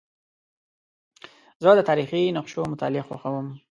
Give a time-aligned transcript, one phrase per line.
[1.63, 3.47] زه د تاریخي نقشو مطالعه خوښوم.